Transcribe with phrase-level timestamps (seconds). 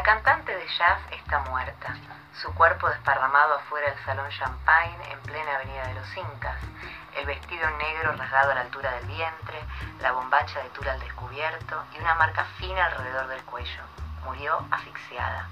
[0.00, 1.94] La cantante de jazz está muerta,
[2.32, 6.56] su cuerpo desparramado afuera del salón Champagne en plena avenida de los Incas,
[7.18, 9.60] el vestido negro rasgado a la altura del vientre,
[10.00, 13.82] la bombacha de tura al descubierto y una marca fina alrededor del cuello.
[14.24, 15.46] Murió asfixiada.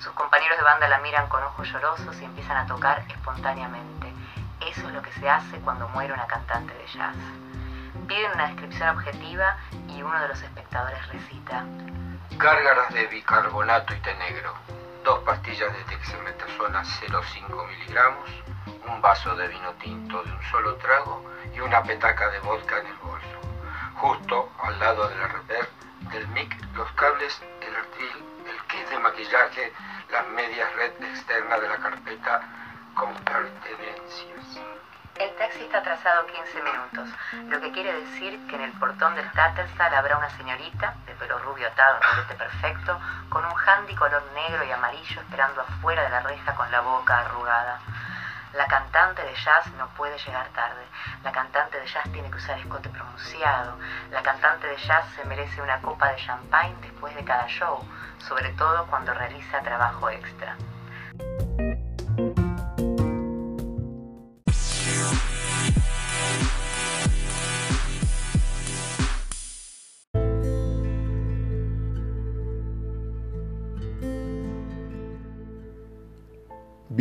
[0.00, 4.12] Sus compañeros de banda la miran con ojos llorosos y empiezan a tocar espontáneamente.
[4.62, 7.14] Eso es lo que se hace cuando muere una cantante de jazz.
[8.08, 11.64] Piden una descripción objetiva y uno de los espectadores recita.
[12.36, 14.54] Gárgaras de bicarbonato y té negro,
[15.04, 18.30] dos pastillas de dexametasona 0,5 miligramos,
[18.88, 22.86] un vaso de vino tinto de un solo trago y una petaca de vodka en
[22.86, 23.38] el bolso.
[23.94, 25.68] Justo al lado del reper,
[26.12, 29.72] del mic, los cables, el artil, el kit de maquillaje,
[30.10, 32.42] las medias red externas de la carpeta
[32.94, 34.60] con pertenencias.
[35.16, 37.08] El taxi está atrasado 15 minutos,
[37.48, 41.38] lo que quiere decir que en el portón del Tattersall habrá una señorita, de pelo
[41.40, 46.10] rubio atado en rolete perfecto, con un handy color negro y amarillo esperando afuera de
[46.10, 47.78] la reja con la boca arrugada.
[48.54, 50.84] La cantante de jazz no puede llegar tarde.
[51.22, 53.78] La cantante de jazz tiene que usar escote pronunciado.
[54.10, 57.82] La cantante de jazz se merece una copa de champagne después de cada show,
[58.18, 60.56] sobre todo cuando realiza trabajo extra.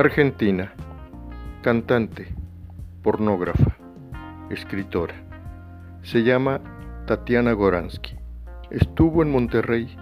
[0.00, 0.72] Argentina.
[1.60, 2.34] Cantante,
[3.02, 3.76] pornógrafa,
[4.48, 5.14] escritora.
[6.02, 6.62] Se llama
[7.06, 8.16] Tatiana Goransky.
[8.70, 9.94] Estuvo en Monterrey,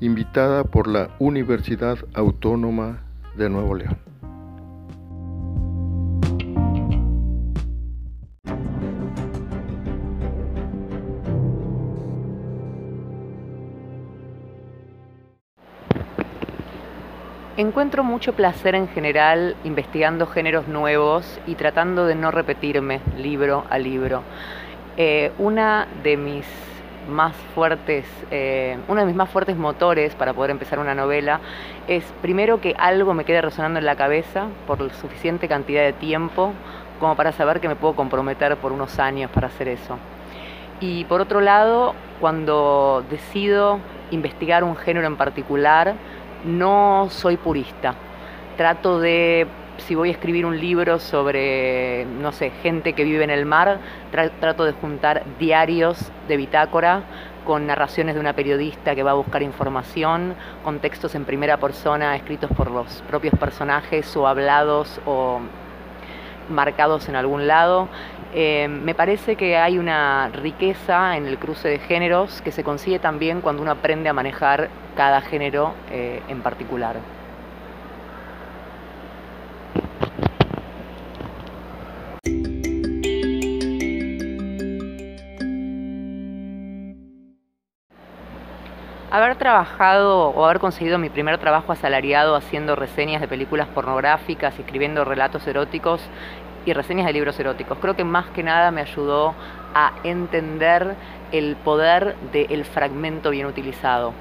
[0.00, 3.04] invitada por la Universidad Autónoma
[3.36, 4.13] de Nuevo León.
[17.56, 23.78] Encuentro mucho placer en general investigando géneros nuevos y tratando de no repetirme libro a
[23.78, 24.24] libro.
[24.96, 26.44] Eh, una de mis
[27.08, 31.38] más fuertes, eh, uno de mis más fuertes motores para poder empezar una novela
[31.86, 35.92] es primero que algo me quede resonando en la cabeza por la suficiente cantidad de
[35.92, 36.52] tiempo
[36.98, 39.96] como para saber que me puedo comprometer por unos años para hacer eso.
[40.80, 43.78] Y por otro lado, cuando decido
[44.10, 45.94] investigar un género en particular,
[46.44, 47.94] no soy purista.
[48.56, 49.46] Trato de,
[49.78, 53.78] si voy a escribir un libro sobre, no sé, gente que vive en el mar,
[54.40, 57.02] trato de juntar diarios de bitácora
[57.44, 62.16] con narraciones de una periodista que va a buscar información, con textos en primera persona
[62.16, 65.40] escritos por los propios personajes o hablados o
[66.48, 67.88] marcados en algún lado.
[68.34, 72.98] Eh, me parece que hay una riqueza en el cruce de géneros que se consigue
[72.98, 76.96] también cuando uno aprende a manejar cada género eh, en particular.
[89.14, 95.04] Haber trabajado o haber conseguido mi primer trabajo asalariado haciendo reseñas de películas pornográficas, escribiendo
[95.04, 96.00] relatos eróticos
[96.66, 97.78] y reseñas de libros eróticos.
[97.80, 99.36] Creo que más que nada me ayudó
[99.72, 100.96] a entender
[101.30, 104.14] el poder del fragmento bien utilizado,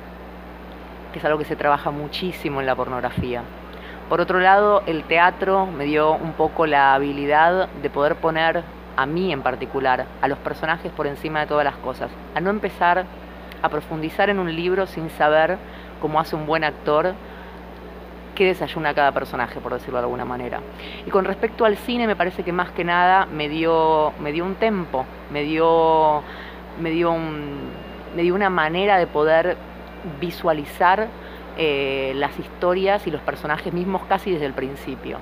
[1.12, 3.42] que es algo que se trabaja muchísimo en la pornografía.
[4.10, 8.64] Por otro lado, el teatro me dio un poco la habilidad de poder poner
[8.96, 12.52] a mí en particular, a los personajes por encima de todas las cosas, a no
[12.52, 13.08] empezar
[13.64, 15.58] a profundizar en un libro sin saber
[16.00, 17.16] cómo hace un buen actor
[18.34, 20.60] qué desayuna cada personaje, por decirlo de alguna manera.
[21.06, 24.46] Y con respecto al cine, me parece que más que nada me dio, me dio
[24.46, 26.24] un tempo, me dio,
[26.80, 27.16] me dio,
[28.16, 29.58] me dio una manera de poder
[30.20, 31.08] visualizar
[31.58, 35.18] eh, las historias y los personajes mismos casi desde el principio.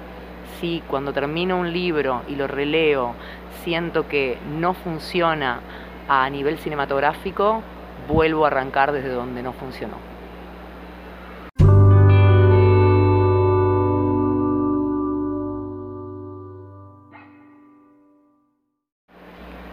[0.60, 3.16] Si cuando termino un libro y lo releo
[3.64, 5.60] siento que no funciona
[6.08, 7.62] a nivel cinematográfico,
[8.08, 9.98] vuelvo a arrancar desde donde no funcionó.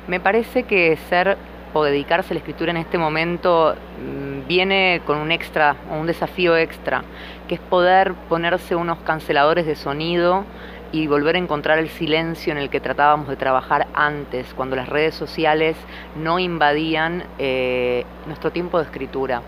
[0.07, 1.37] Me parece que ser
[1.75, 6.57] o dedicarse a la escritura en este momento mm, viene con un extra, un desafío
[6.57, 7.05] extra,
[7.47, 10.45] que es poder ponerse unos canceladores de sonido
[10.93, 14.89] y volver a encontrar el silencio en el que tratábamos de trabajar antes, cuando las
[14.89, 15.77] redes sociales
[16.17, 19.43] no invadían eh, nuestro tiempo de escritura.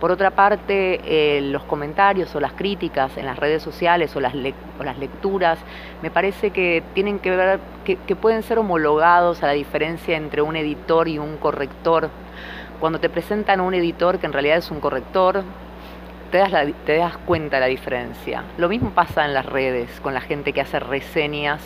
[0.00, 4.34] Por otra parte, eh, los comentarios o las críticas en las redes sociales o las,
[4.34, 5.58] las lecturas
[6.02, 10.42] me parece que tienen que ver, que, que pueden ser homologados a la diferencia entre
[10.42, 12.10] un editor y un corrector.
[12.80, 15.44] Cuando te presentan a un editor que en realidad es un corrector,
[16.30, 16.52] te das,
[16.86, 18.44] te das cuenta la diferencia.
[18.56, 21.62] Lo mismo pasa en las redes, con la gente que hace reseñas,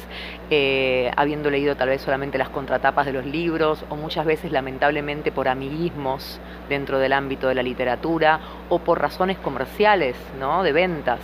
[0.50, 5.32] eh, habiendo leído tal vez solamente las contratapas de los libros, o muchas veces lamentablemente
[5.32, 8.40] por amiguismos dentro del ámbito de la literatura,
[8.70, 10.62] o por razones comerciales, ¿no?
[10.62, 11.20] de ventas.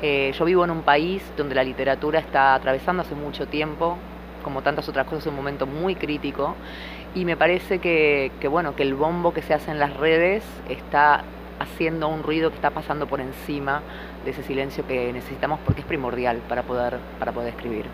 [0.00, 3.98] Eh, yo vivo en un país donde la literatura está atravesando hace mucho tiempo,
[4.44, 6.54] como tantas otras cosas, un momento muy crítico,
[7.14, 10.44] y me parece que, que bueno, que el bombo que se hace en las redes
[10.68, 11.24] está
[11.58, 13.82] haciendo un ruido que está pasando por encima
[14.24, 17.86] de ese silencio que necesitamos porque es primordial para poder, para poder escribir.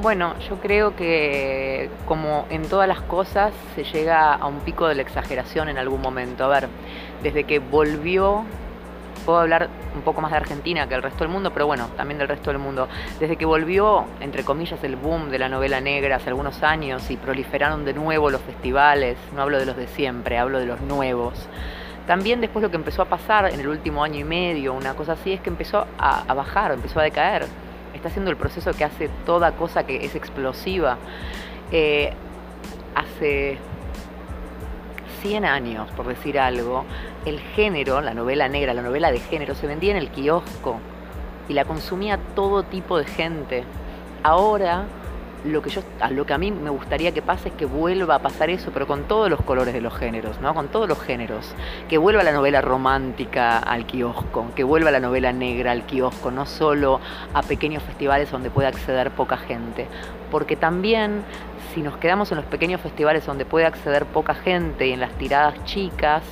[0.00, 4.94] Bueno, yo creo que como en todas las cosas se llega a un pico de
[4.94, 6.44] la exageración en algún momento.
[6.44, 6.68] A ver,
[7.20, 8.44] desde que volvió,
[9.26, 12.16] puedo hablar un poco más de Argentina que el resto del mundo, pero bueno, también
[12.16, 12.86] del resto del mundo.
[13.18, 17.16] Desde que volvió, entre comillas, el boom de la novela negra hace algunos años y
[17.16, 21.48] proliferaron de nuevo los festivales, no hablo de los de siempre, hablo de los nuevos.
[22.06, 25.14] También después lo que empezó a pasar en el último año y medio, una cosa
[25.14, 27.46] así, es que empezó a, a bajar, empezó a decaer
[27.94, 30.98] está haciendo el proceso que hace toda cosa que es explosiva.
[31.72, 32.12] Eh,
[32.94, 33.58] hace
[35.22, 36.84] 100 años, por decir algo,
[37.24, 40.80] el género, la novela negra, la novela de género, se vendía en el kiosco
[41.48, 43.64] y la consumía todo tipo de gente.
[44.22, 44.84] Ahora
[45.44, 48.16] lo que yo a lo que a mí me gustaría que pase es que vuelva
[48.16, 51.00] a pasar eso pero con todos los colores de los géneros no con todos los
[51.00, 51.54] géneros.
[51.88, 56.46] Que vuelva la novela romántica al kiosco que vuelva la novela negra al kiosco no
[56.46, 57.00] solo
[57.34, 59.86] a pequeños festivales donde puede acceder poca gente.
[60.30, 61.22] Porque también
[61.74, 65.12] si nos quedamos en los pequeños festivales donde puede acceder poca gente y en las
[65.12, 66.22] tiradas chicas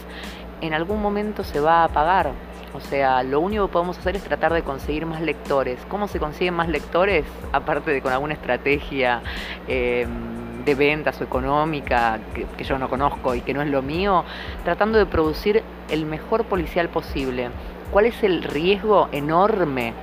[0.60, 2.32] en algún momento se va a apagar
[2.76, 5.78] o sea, lo único que podemos hacer es tratar de conseguir más lectores.
[5.88, 7.24] ¿Cómo se consiguen más lectores?
[7.52, 9.22] Aparte de con alguna estrategia
[9.66, 14.24] em, de ventas o económica que, yo no conozco y que no es lo mío,
[14.64, 17.48] tratando de producir el mejor policial posible.
[17.90, 19.94] ¿Cuál es el riesgo enorme?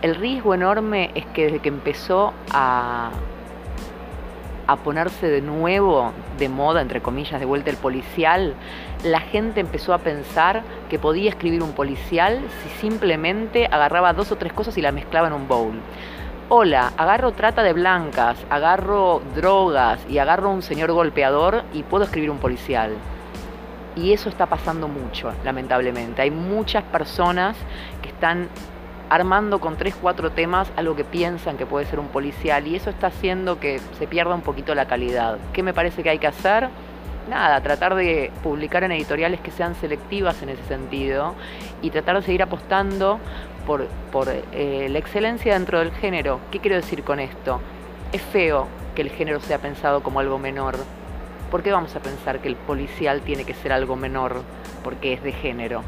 [0.00, 3.10] El riesgo enorme es que desde que empezó a,
[4.72, 8.54] a ponerse de nuevo de moda, entre comillas, de vuelta el policial,
[9.04, 14.36] la gente empezó a pensar que podía escribir un policial si simplemente agarraba dos o
[14.36, 15.74] tres cosas y la mezclaba en un bowl.
[16.48, 22.30] Hola, agarro trata de blancas, agarro drogas y agarro un señor golpeador y puedo escribir
[22.30, 22.92] un policial.
[23.94, 26.22] Y eso está pasando mucho, lamentablemente.
[26.22, 27.56] Hay muchas personas
[28.00, 28.48] que están
[29.12, 32.88] armando con tres, cuatro temas algo que piensan que puede ser un policial y eso
[32.88, 35.36] está haciendo que se pierda un poquito la calidad.
[35.52, 36.70] ¿Qué me parece que hay que hacer?
[37.28, 41.34] Nada, tratar de publicar en editoriales que sean selectivas en ese sentido
[41.82, 43.18] y tratar de seguir apostando
[43.66, 46.40] por, por eh, la excelencia dentro del género.
[46.50, 47.60] ¿Qué quiero decir con esto?
[48.12, 50.76] Es feo que el género sea pensado como algo menor.
[51.50, 54.40] ¿Por qué vamos a pensar que el policial tiene que ser algo menor
[54.82, 55.82] porque es de género?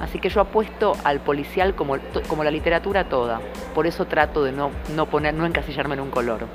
[0.00, 3.40] Así que yo apuesto al policial como, como la literatura toda.
[3.74, 6.46] Por eso trato de no, no, poner, no encasillarme en un color.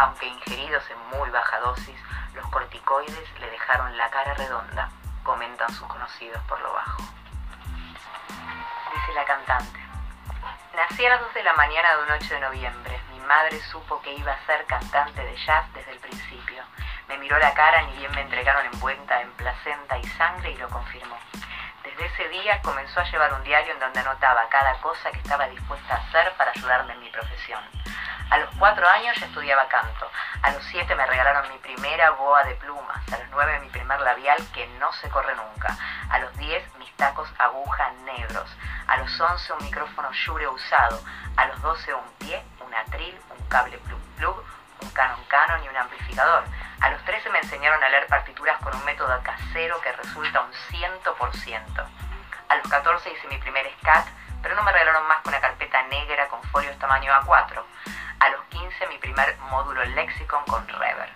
[0.00, 2.00] Aunque ingeridos en muy baja dosis,
[2.32, 4.88] los corticoides le dejaron la cara redonda,
[5.22, 7.02] comentan sus conocidos por lo bajo.
[8.94, 9.78] Dice la cantante.
[10.74, 12.98] Nací a las 2 de la mañana de un 8 de noviembre.
[13.10, 16.64] Mi madre supo que iba a ser cantante de jazz desde el principio.
[17.06, 20.56] Me miró la cara, ni bien me entregaron en vuelta en placenta y sangre y
[20.56, 21.18] lo confirmó.
[21.84, 25.46] Desde ese día comenzó a llevar un diario en donde anotaba cada cosa que estaba
[25.48, 27.79] dispuesta a hacer para ayudarme en mi profesión
[28.30, 30.08] A los cuatro años ya estudiaba canto.
[30.42, 33.12] A los siete me regalaron mi primera boa de plumas.
[33.12, 35.76] A los nueve mi primer labial que no se corre nunca.
[36.08, 38.48] A los diez mis tacos aguja negros.
[38.86, 41.02] A los once un micrófono Shure usado.
[41.36, 44.44] A los doce un pie, un atril, un cable plug plug,
[44.80, 46.44] un canon canon y un amplificador.
[46.82, 50.54] A los trece me enseñaron a leer partituras con un método casero que resulta un
[50.70, 51.84] ciento por ciento.
[52.48, 54.06] A los catorce hice mi primer scat,
[54.40, 57.64] pero no me regalaron más que una carpeta negra con folios tamaño A4
[58.20, 61.10] a los 15 mi primer módulo Lexicon con Rever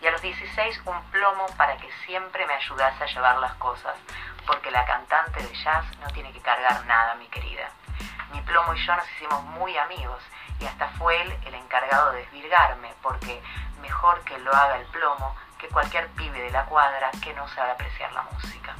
[0.00, 3.96] y a los 16 un plomo para que siempre me ayudase a llevar las cosas,
[4.46, 7.70] porque la cantante de jazz no tiene que cargar nada, mi querida.
[8.32, 10.22] Mi plomo y yo nos hicimos muy amigos
[10.58, 13.42] y hasta fue él el encargado de desvirgarme, porque
[13.80, 17.72] mejor que lo haga el plomo que cualquier pibe de la cuadra que no sabe
[17.72, 18.74] apreciar la música.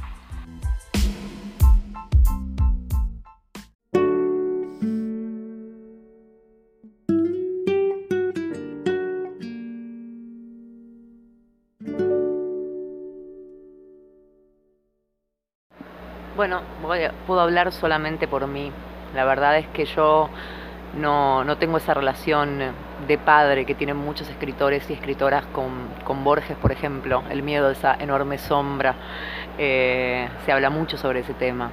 [16.41, 16.63] Bueno,
[17.27, 18.73] puedo hablar solamente por mí.
[19.15, 20.31] La verdad es que yo
[20.97, 22.61] no, tengo esa relación
[23.07, 27.75] de padre que tienen muchos escritores y escritoras con, Borges, por ejemplo, el miedo de
[27.75, 28.95] esa enorme sombra.
[29.59, 31.73] Eh, se habla mucho sobre ese tema.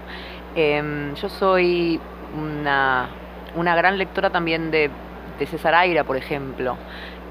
[0.54, 2.02] Em, yo soy
[2.38, 3.08] una,
[3.56, 4.92] una gran lectora también de,
[5.40, 6.76] de César Aira, por ejemplo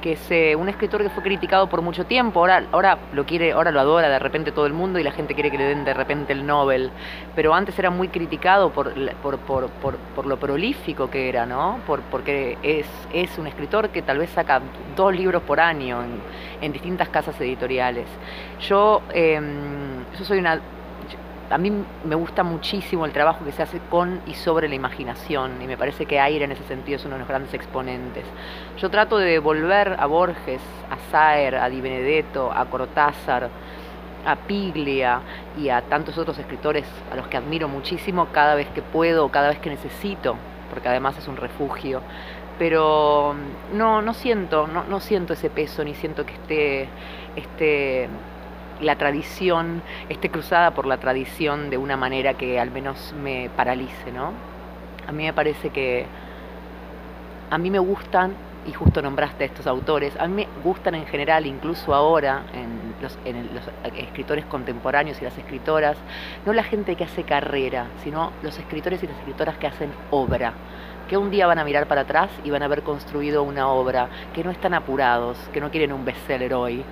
[0.06, 3.72] que es un escritor que fue criticado por mucho tiempo, ahora, ahora lo quiere, ahora
[3.72, 5.94] lo adora de repente todo el mundo y la gente quiere que le den de
[5.94, 6.92] repente el Nobel,
[7.34, 11.80] pero antes era muy criticado por, por, por, por lo prolífico que era, ¿no?
[11.88, 14.60] Por, porque es, es un escritor que tal vez saca
[14.94, 16.20] dos libros por año en,
[16.60, 18.06] en distintas casas editoriales.
[18.60, 20.60] Yo, em, yo soy una
[21.50, 21.70] a mí
[22.04, 25.76] me gusta muchísimo el trabajo que se hace con y sobre la imaginación y me
[25.76, 28.24] parece que Aire en ese sentido es uno de los grandes exponentes.
[28.78, 30.60] Yo trato de devolver a Borges,
[30.90, 33.48] a Saer, a Di Benedetto, a Cortázar,
[34.24, 35.20] a Piglia
[35.56, 39.48] y a tantos otros escritores a los que admiro muchísimo cada vez que puedo, cada
[39.48, 40.36] vez que necesito,
[40.68, 42.02] porque además es un refugio.
[42.58, 43.34] Pero
[43.72, 46.88] no, no siento, no, no siento ese peso, ni siento que esté,
[47.36, 48.08] esté
[48.80, 54.12] la tradición esté cruzada por la tradición de una manera que al menos me paralice,
[54.12, 54.32] ¿no?
[55.06, 56.06] A mí me parece que
[57.50, 58.34] a mí me gustan,
[58.66, 62.94] y justo nombraste a estos autores, a mí me gustan en general, incluso ahora, en
[63.00, 63.62] los, en los
[63.96, 65.96] escritores contemporáneos y las escritoras,
[66.44, 70.54] no la gente que hace carrera, sino los escritores y las escritoras que hacen obra
[71.08, 74.08] que un día van a mirar para atrás y van a haber construido una obra,
[74.34, 76.84] que no están apurados, que no quieren un bestseller hoy,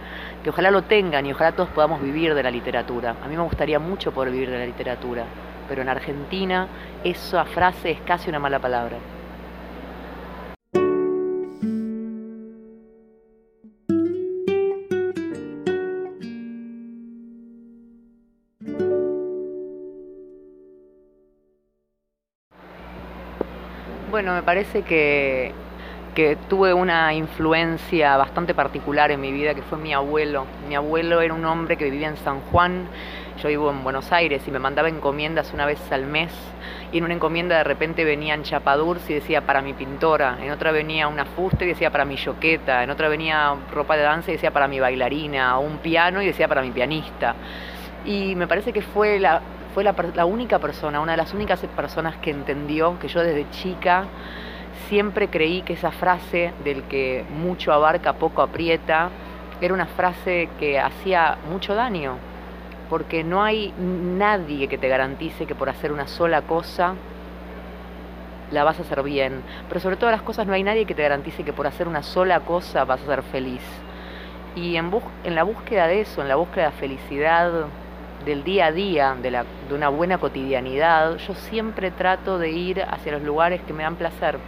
[0.45, 3.17] que ojalá lo tengan y ojalá todos podamos vivir de la literatura.
[3.25, 5.25] A mí me gustaría mucho poder vivir de la literatura,
[5.67, 6.69] pero en Argentina
[7.03, 8.99] esa frase es casi una mala palabra.
[24.11, 25.55] Bueno, me parece que,
[26.49, 30.47] tuve una influencia bastante particular en mi vida, que fue mi abuelo.
[30.69, 32.87] Mi abuelo era un hombre que vivía en San Juan,
[33.43, 36.33] yo vivo en Buenos Aires y me mandaba encomiendas una vez al mes.
[36.93, 40.71] Y en una encomienda de repente venían chapadurs y decía para mi pintora, en otra
[40.71, 44.35] venía una fusta y decía para mi yoqueta, en otra venía ropa de danza y
[44.35, 47.35] decía para mi bailarina, un piano y decía para mi pianista.
[48.05, 49.43] Y me parece que fue la,
[49.75, 54.05] fue la, única persona, una de las únicas personas que entendió que yo desde chica
[54.89, 59.11] siempre creí que esa frase del que mucho abarca, poco aprieta,
[59.61, 62.17] era una frase que hacía mucho daño,
[62.91, 66.95] porque no hay nadie que te garantice que por hacer una sola cosa
[68.51, 71.03] la vas a hacer bien, pero sobre todas las cosas no hay nadie que te
[71.03, 73.63] garantice que por hacer una sola cosa vas a ser feliz.
[74.55, 74.93] Y en,
[75.25, 77.67] en la búsqueda de eso, en la búsqueda de felicidad,
[78.25, 82.83] del día a día, de, la, de una buena cotidianidad, yo siempre trato de ir
[82.83, 84.39] hacia los lugares que me dan placer,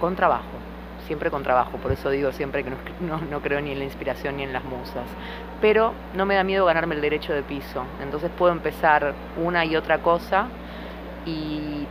[0.00, 0.58] con trabajo,
[1.06, 4.36] siempre con trabajo, por eso digo siempre que no, no, creo ni en la inspiración
[4.38, 5.04] ni en las musas,
[5.60, 9.76] pero no me da miedo ganarme el derecho de piso, entonces puedo empezar una y
[9.76, 10.48] otra cosa
[11.26, 11.86] y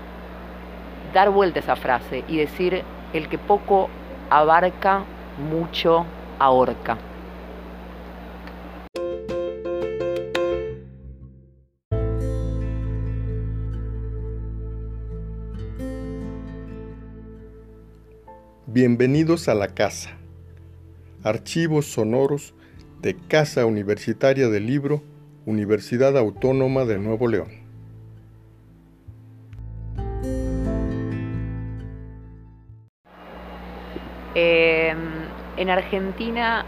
[1.14, 3.90] dar vuelta a esa frase y decir, el que poco
[4.30, 5.04] abarca,
[5.38, 6.06] mucho
[6.38, 6.98] ahorca.
[18.82, 20.12] Bienvenidos a la casa.
[21.22, 22.54] Archivos sonoros
[23.02, 25.04] de Casa Universitaria del Libro,
[25.46, 27.50] Universidad Autónoma de Nuevo León.
[34.34, 34.96] Eh,
[35.58, 36.64] en Argentina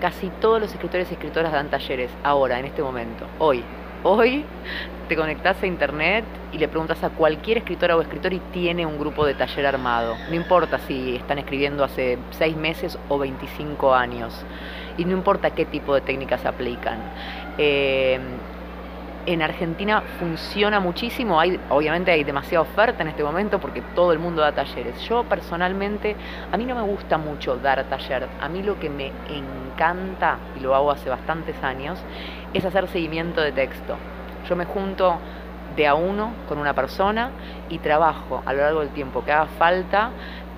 [0.00, 3.64] casi todos los escritores y escritoras dan talleres, ahora, en este momento, hoy.
[4.08, 4.44] Hoy
[5.08, 9.00] te conectas a internet y le preguntas a cualquier escritora o escritor y tiene un
[9.00, 10.14] grupo de taller armado.
[10.28, 14.32] No importa si están escribiendo hace seis meses o 25 años.
[14.96, 17.00] Y no importa qué tipo de técnicas aplican.
[17.58, 18.20] Eh,
[19.26, 21.40] en Argentina funciona muchísimo,
[21.70, 25.00] obviamente hay demasiada oferta en este momento porque todo el mundo da talleres.
[25.08, 26.16] Yo personalmente,
[26.50, 30.60] a mí no me gusta mucho dar taller, a mí lo que me encanta, y
[30.60, 31.98] lo hago hace bastantes años,
[32.54, 33.96] es hacer seguimiento de texto.
[34.48, 35.18] Yo me junto
[35.74, 37.30] de a uno con una persona
[37.68, 40.10] y trabajo a lo largo del tiempo que haga falta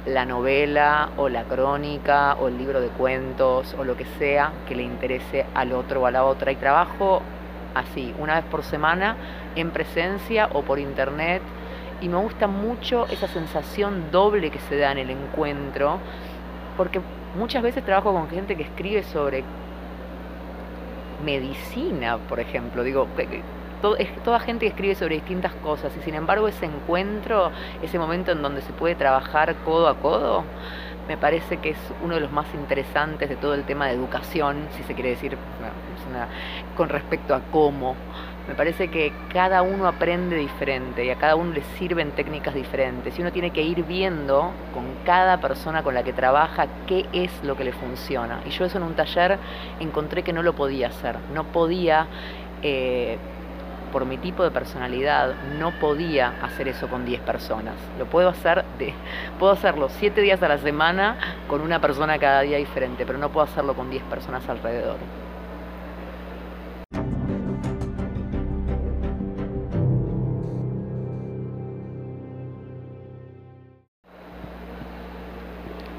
[0.06, 4.74] la novela o la crónica o el libro de cuentos o lo que sea que
[4.74, 7.22] le interese al otro o a la otra y trabajo
[7.74, 9.16] así, una vez por semana,
[9.56, 11.42] en presencia o por internet.
[12.00, 15.98] Y me gusta mucho esa sensación doble que se da en el encuentro,
[16.76, 17.00] porque
[17.36, 19.42] muchas veces trabajo con gente que escribe sobre
[21.24, 22.84] medicina, por ejemplo.
[22.84, 23.08] Digo,
[24.24, 27.50] toda gente que escribe sobre distintas cosas y sin embargo ese encuentro,
[27.82, 30.44] ese momento en donde se puede trabajar codo a codo,
[31.08, 34.68] me parece que es uno de los más interesantes de todo el tema de educación,
[34.76, 35.38] si se quiere decir,
[36.76, 37.96] con respecto a cómo.
[38.46, 43.18] Me parece que cada uno aprende diferente y a cada uno le sirven técnicas diferentes
[43.18, 47.32] y uno tiene que ir viendo con cada persona con la que trabaja qué es
[47.42, 48.40] lo que le funciona.
[48.46, 49.38] Y yo eso en un taller
[49.80, 52.06] encontré que no lo podía hacer, no podía...
[52.62, 53.18] Eh,
[53.88, 57.74] por mi tipo de personalidad, no podía hacer eso con 10 personas.
[57.98, 58.94] Lo puedo hacer de,
[59.38, 61.16] puedo hacerlo 7 días a la semana
[61.48, 64.96] con una persona cada día diferente, pero no puedo hacerlo con 10 personas alrededor.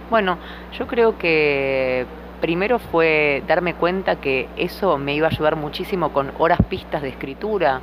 [0.09, 0.39] Bueno,
[0.73, 2.07] yo creo que
[2.41, 7.09] primero fue darme cuenta que eso me iba a ayudar muchísimo con horas pistas de
[7.09, 7.81] escritura,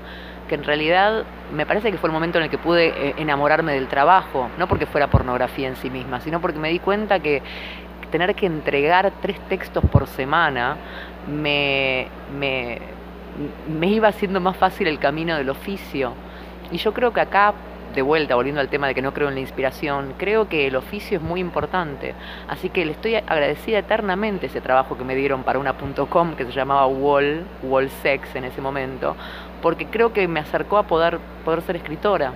[0.49, 3.75] que en realidad me parece que fue el momento en el que pude eh, enamorarme
[3.75, 7.43] del trabajo, no porque fuera pornografía en sí misma, sino porque me di cuenta que
[8.11, 10.77] tener que entregar tres textos por semana
[11.29, 12.07] me,
[12.39, 12.79] me,
[13.69, 16.13] me iba haciendo más fácil el camino del oficio.
[16.71, 17.55] Y yo creo que acá
[17.97, 20.77] de vuelta, volviendo al tema de que no creo en la inspiración, creo que el
[20.77, 22.15] oficio es muy importante.
[22.47, 25.75] Así que le estoy agradecida eternamente ese trabajo que me dieron para una
[26.09, 29.17] .com que se llamaba Wall, Wall Sex en ese momento,
[29.63, 32.33] porque creo que me acercó a poder, poder ser escritora.